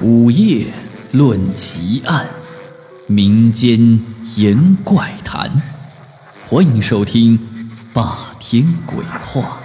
[0.00, 0.72] 午夜
[1.10, 2.28] 论奇案，
[3.08, 3.80] 民间
[4.36, 5.50] 言怪谈，
[6.44, 7.36] 欢迎收听
[7.92, 9.60] 《霸天鬼话》。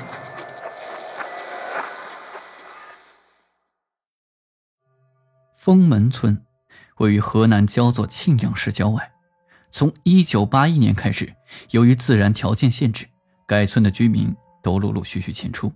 [5.55, 6.43] 封门村
[6.97, 9.11] 位于河南焦作庆阳市郊外。
[9.70, 11.31] 从1981年开始，
[11.70, 13.07] 由于自然条件限制，
[13.45, 15.71] 该村的居民都陆陆续续迁出，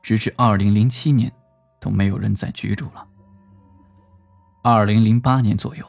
[0.00, 1.32] 直至2007年，
[1.80, 3.08] 都没有人再居住了。
[4.64, 5.84] 二零零八年左右，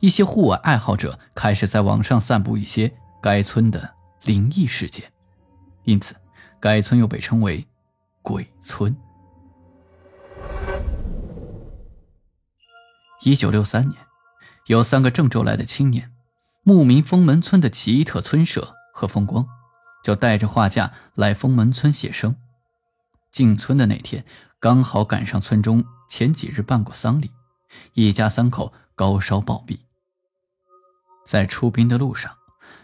[0.00, 2.90] 一些户外爱好者开始在网上散布一些
[3.22, 5.12] 该村的灵异事件，
[5.82, 6.16] 因此
[6.58, 7.66] 该村又被称为
[8.22, 8.96] “鬼村”。
[13.24, 14.00] 一九六三年，
[14.68, 16.10] 有三个郑州来的青年，
[16.62, 19.46] 慕名封门村的奇特村舍和风光，
[20.02, 22.34] 就带着画架来封门村写生。
[23.30, 24.24] 进村的那天，
[24.58, 27.30] 刚好赶上村中前几日办过丧礼。
[27.94, 29.80] 一家三口高烧暴毙。
[31.26, 32.36] 在出殡的路上，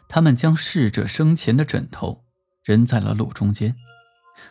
[0.09, 2.25] 他们将逝者生前的枕头
[2.65, 3.77] 扔在了路中间。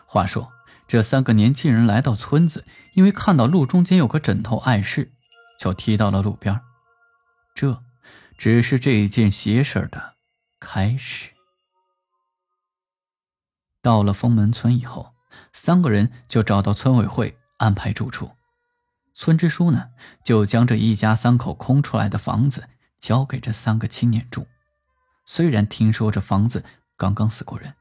[0.05, 0.51] 话说，
[0.87, 5.11] 这三个年轻人来到村子，因为看到路中间有个枕头碍事，
[5.59, 6.61] 就踢到了路边。
[7.55, 7.83] 这
[8.37, 10.15] 只是这一件邪事的
[10.59, 11.31] 开始。
[13.81, 15.13] 到了封门村以后，
[15.51, 18.31] 三个人就找到村委会安排住处。
[19.21, 19.89] 村支书呢，
[20.23, 22.69] 就将这一家三口空出来的房子
[23.01, 24.47] 交给这三个青年住。
[25.25, 26.63] 虽然听说这房子
[26.95, 27.73] 刚刚死过人，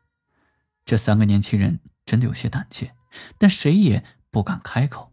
[0.85, 2.93] 这三个年轻人真的有些胆怯，
[3.39, 5.13] 但谁也不敢开口。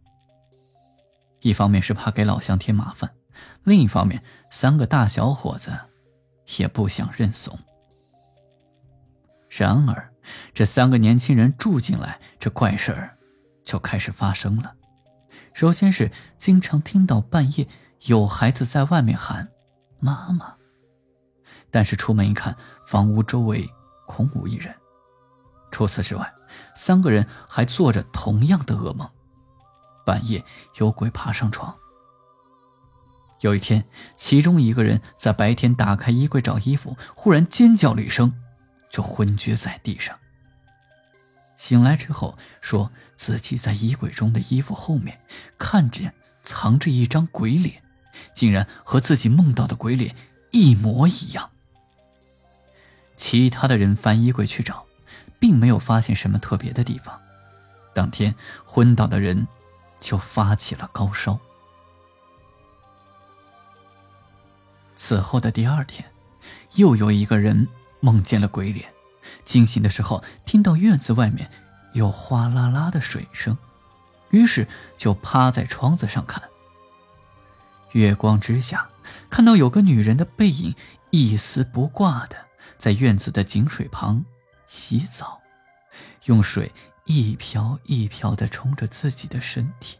[1.41, 3.13] 一方面是怕给老乡添麻烦，
[3.63, 5.71] 另一方面，三个大小伙子
[6.57, 7.55] 也不想认怂。
[9.47, 10.11] 然而，
[10.55, 13.15] 这三个年轻人住进来，这怪事儿
[13.63, 14.75] 就开始发生了。
[15.56, 17.66] 首先是经常听到半夜
[18.08, 19.48] 有孩子在外面喊
[20.02, 20.53] “妈妈”，
[21.72, 22.53] 但是出门一看，
[22.86, 23.66] 房屋周围
[24.06, 24.76] 空无一人。
[25.71, 26.33] 除此之外，
[26.76, 29.10] 三个人还做着同样的噩梦：
[30.05, 30.44] 半夜
[30.76, 31.73] 有鬼爬上床。
[33.39, 38.33] 有一天，其中一个人在白天打开衣柜找衣服，忽然尖叫了一声，
[38.92, 40.20] 就昏厥在地上。
[41.55, 45.21] 醒来之后，说自己在衣柜中的衣服后面
[45.58, 47.82] 看见藏着一张鬼脸，
[48.33, 50.15] 竟然和自己梦到的鬼脸
[50.52, 51.52] 一模一样。
[53.17, 54.86] 其他的人翻衣柜去找，
[55.39, 57.20] 并没有发现什么特别的地方。
[57.94, 59.48] 当天昏倒的人
[60.02, 61.39] 就发起了高烧。
[64.94, 66.05] 此后的第二天，
[66.76, 67.67] 又有一个人
[68.02, 68.95] 梦见了鬼脸。
[69.43, 71.49] 惊醒的时候，听到院子外面
[71.93, 73.58] 有哗啦啦的水声，
[74.30, 76.41] 于是就趴在窗子上看。
[77.91, 78.89] 月光之下，
[79.30, 80.75] 看到有个女人的背影，
[81.11, 82.35] 一丝不挂的
[82.77, 84.25] 在院子的井水旁
[84.67, 85.39] 洗澡，
[86.25, 86.71] 用水
[87.05, 89.97] 一瓢一瓢的冲着自己的身体。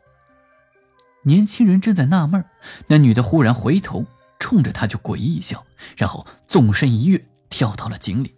[1.22, 2.44] 年轻人正在纳闷，
[2.88, 4.06] 那女的忽然回头，
[4.38, 5.66] 冲着他就诡异一笑，
[5.96, 8.35] 然后纵身一跃，跳到了井里。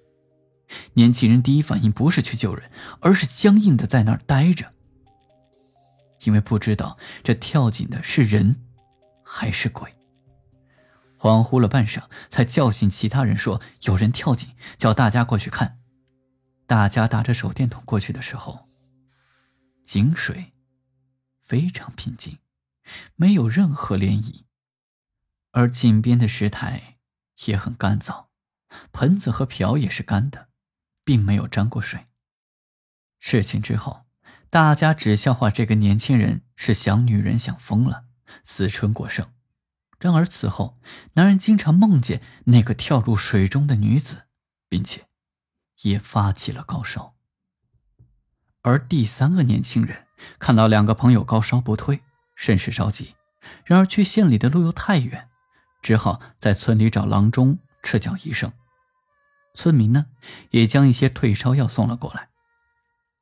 [0.93, 2.69] 年轻人第一反应不是去救人，
[2.99, 4.73] 而是僵硬的在那儿待着，
[6.23, 8.63] 因为不知道这跳井的是人
[9.23, 9.95] 还是鬼。
[11.17, 15.79] 恍惚了半晌，才叫醒其他人，说有人跳井，叫大家过去看。
[16.67, 18.67] 大家打着手电筒过去的时候，
[19.83, 20.53] 井水
[21.41, 22.37] 非常平静，
[23.15, 24.43] 没有任何涟漪，
[25.51, 26.97] 而井边的石台
[27.45, 28.25] 也很干燥，
[28.91, 30.49] 盆子和瓢也是干的。
[31.07, 32.07] 并没有沾过水。
[33.21, 34.05] 事情之后，
[34.49, 38.03] 大家只笑话这个年轻人是想女人想疯了，
[38.43, 39.25] 思春过剩。
[39.99, 40.77] 然而此后，
[41.13, 44.25] 男人经常梦见那个跳入水中的女子，
[44.67, 45.07] 并且
[45.83, 47.15] 也发起了高烧。
[48.63, 50.07] 而第三个年轻人
[50.37, 52.01] 看到两个朋友高烧不退，
[52.35, 53.15] 甚是着急。
[53.63, 55.29] 然而去县里的路又太远，
[55.81, 58.51] 只好在村里找郎中赤脚医生。
[59.57, 60.05] 村民呢，
[60.51, 62.29] 也将一些退烧药送了过来。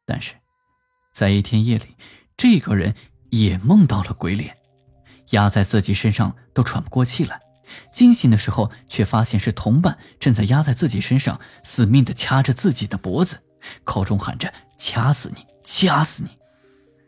[0.06, 0.34] 但是，
[1.14, 1.96] 在一天夜里，
[2.36, 2.94] 这个人
[3.32, 4.58] 也梦到了鬼脸，
[5.32, 7.40] 压在自己身上都喘不过气来。
[7.94, 13.42] 惊醒的时候，却发现是同伴正在压在自己身上，死命的掐着自己的脖子，
[13.86, 16.30] 口中喊着“掐死你，掐死你”。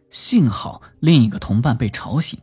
[0.10, 2.40] 幸好另一个同伴被吵醒，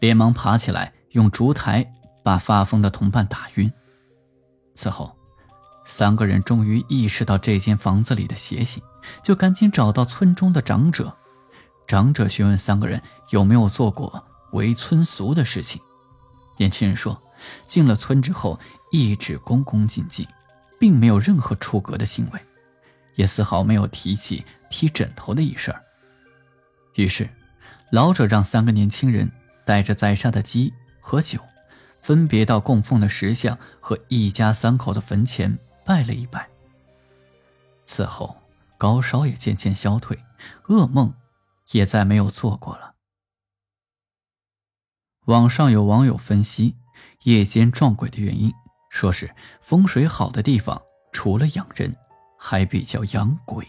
[0.00, 1.90] 连忙爬起来，用烛台
[2.22, 3.72] 把发疯的同伴打晕。
[4.74, 5.16] 此后。
[5.90, 8.80] 三个人终于意识到这间房子里的邪性，
[9.24, 11.12] 就赶紧找到村中的长者。
[11.84, 15.82] 长者询问三个人有没有做过违村俗的事情。
[16.56, 17.20] 年轻人说，
[17.66, 18.58] 进了村之后
[18.92, 20.24] 一直恭恭敬敬，
[20.78, 22.40] 并没有任何出格的行为，
[23.16, 25.82] 也丝毫没有提起踢枕头的一事儿。
[26.94, 27.28] 于是，
[27.90, 29.28] 老者让三个年轻人
[29.66, 31.40] 带着宰杀的鸡和酒，
[32.00, 36.48] 分别到供奉的石像和一家三口的坟前拜了一拜。
[37.84, 38.36] 此后，
[38.78, 40.18] 高烧也渐渐消退，
[40.68, 41.12] 噩梦
[41.72, 42.94] 也再没有做过了。
[45.26, 46.76] 网上有网友分析
[47.24, 48.52] 夜间撞鬼的原因，
[48.90, 50.80] 说是风水好的地方
[51.12, 51.94] 除了养人，
[52.38, 53.66] 还比较养鬼，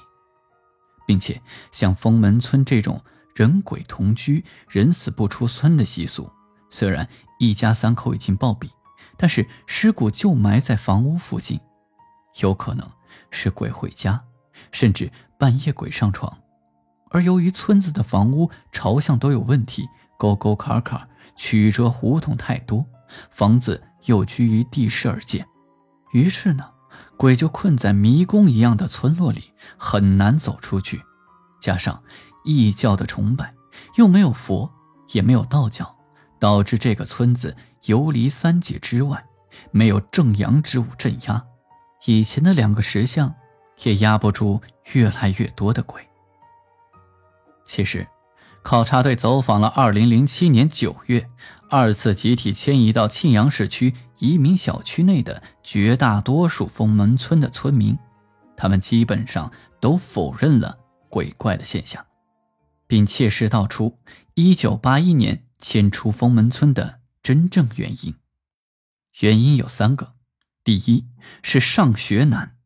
[1.06, 1.42] 并且
[1.72, 3.04] 像封门村这种
[3.36, 6.32] 人鬼同居、人死不出村的习俗，
[6.70, 7.08] 虽然
[7.40, 8.70] 一家三口已经暴毙，
[9.18, 11.60] 但是尸骨就埋在房屋附近，
[12.40, 12.90] 有可能
[13.30, 14.24] 是鬼回家，
[14.72, 16.38] 甚至半夜鬼上床。
[17.10, 19.88] 而由于村子的房屋朝向都有问题，
[20.18, 21.08] 沟沟坎坎。
[21.38, 22.86] 曲折胡同太多，
[23.32, 25.48] 房子又居于地势而建，
[26.12, 26.64] 于是呢，
[27.18, 31.02] 鬼就困在迷宫一样的村落里，很难走出去。
[31.60, 32.04] 加上
[32.44, 33.56] 异教的崇拜，
[33.96, 34.72] 又没有佛，
[35.14, 35.96] 也没有道教，
[36.38, 37.56] 导致这个村子
[37.86, 39.26] 游离三界之外，
[39.72, 41.44] 没有正阳之物镇压，
[42.06, 43.36] 以前的两个石像
[43.84, 44.62] 也压不住
[44.94, 46.02] 越来越多的鬼。
[47.66, 48.08] 其实。
[48.64, 51.28] 考察队走访了2007年9月
[51.68, 57.98] 二次集体迁移到庆阳市区移民小区内的绝大多数封门村的村民，
[58.56, 60.78] 他们基本上都否认了
[61.10, 62.06] 鬼怪的现象，
[62.86, 63.98] 并切实道出
[64.36, 68.14] 1981年迁出封门村的真正原因。
[69.22, 70.14] 原因有三个：
[70.64, 71.08] 第一
[71.42, 72.58] 是上学难，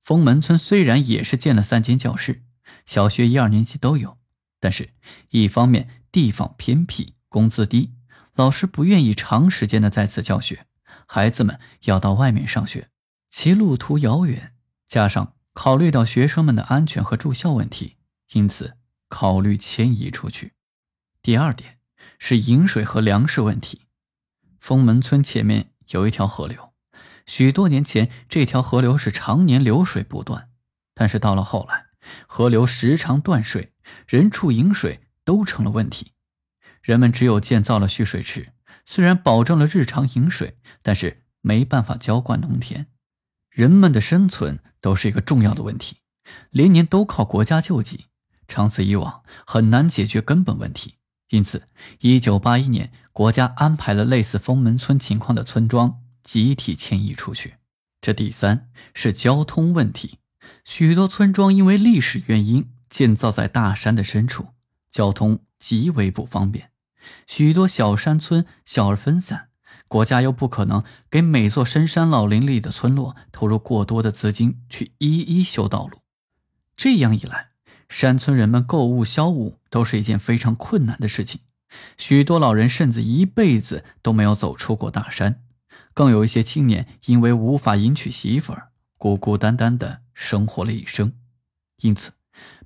[0.00, 2.42] 封门村虽然也是建了三间教室，
[2.86, 4.18] 小学一二年级都有。
[4.60, 4.90] 但是，
[5.30, 7.94] 一方面地方偏僻，工资低，
[8.34, 10.66] 老师不愿意长时间的在此教学，
[11.08, 12.88] 孩子们要到外面上学，
[13.28, 14.54] 其路途遥远，
[14.86, 17.96] 加上考虑到学生们的安全和住校问题，
[18.34, 18.76] 因此
[19.08, 20.52] 考虑迁移出去。
[21.20, 21.78] 第二点
[22.18, 23.82] 是饮水和粮食问题。
[24.60, 26.71] 封门村前面有一条河流，
[27.26, 30.50] 许多年前这条河流是常年流水不断，
[30.94, 31.86] 但是到了后来，
[32.26, 33.72] 河流时常断水。
[34.06, 36.12] 人畜饮水都成了问题，
[36.82, 38.52] 人们只有建造了蓄水池，
[38.86, 42.86] 虽然保证了日常饮水，但是没办法浇灌农田，
[43.50, 45.96] 人们的生存都是一个重要的问题，
[46.50, 48.06] 连年都靠国家救济，
[48.46, 50.94] 长此以往很难解决根本问题。
[51.30, 51.68] 因此，
[52.00, 57.54] 一九八一年，国家安排了类似封门村情况的村庄集体迁移出去。
[58.00, 60.18] 这第三是交通问题，
[60.64, 62.70] 许多村庄因为历史原因。
[62.92, 64.48] 建造在大山的深处，
[64.90, 66.72] 交通极为不方便，
[67.26, 69.48] 许多小山村小而分散，
[69.88, 76.00] 国家又不可能给每座深山老林里的村落投入过多的资金去一一修道路。
[76.76, 77.52] 这样一来，
[77.88, 81.40] 山村人们购物消物都是一件非常困难的事情，
[81.96, 85.41] 许多老人甚至一辈子都没有走出过大山，
[85.94, 91.12] 更有一些青年因为无法迎娶媳妇儿，孤孤单单的生活了一生，
[91.82, 92.12] 因此。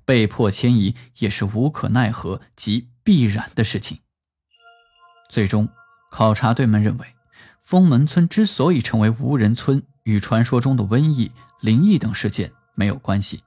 [0.05, 3.99] 被迫迁移也是无可奈何及必然的事情。
[5.29, 5.67] 最终，
[6.09, 7.05] 考察队们认为，
[7.59, 11.29] 封门村之所以成为无人村，与传说中的瘟疫、
[11.59, 13.43] 灵异等事件没有关系，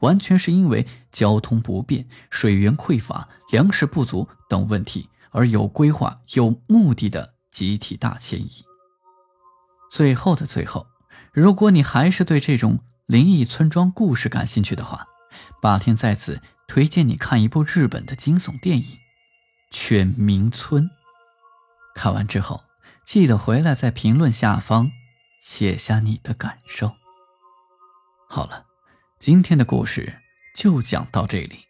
[0.00, 8.62] 完全是因为交通不便、水源匮乏、粮食不足等问题而有规划、有目的的集体大迁移。
[9.92, 10.86] 最后的最后，
[11.34, 15.06] 如果你还是对这种灵异村庄故事感兴趣的话，
[15.60, 18.84] 霸天在此推荐你看一部日本的惊悚电影
[19.70, 20.84] 《犬鸣村》。
[21.94, 22.64] 看完之后，
[23.04, 24.90] 记得回来在评论下方
[25.42, 26.92] 写下你的感受。
[28.30, 28.64] 好了，
[29.18, 30.22] 今天的故事
[30.56, 31.66] 就讲到这里。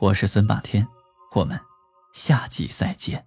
[0.00, 0.88] 我是孙霸天，
[1.34, 1.60] 我们
[2.14, 3.26] 下集再见。